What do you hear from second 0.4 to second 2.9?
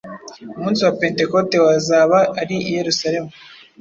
umunsi wa Pentekote wazaba ari i